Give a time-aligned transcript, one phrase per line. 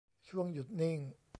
[0.27, 0.99] ช่วงหยุดนิ่ง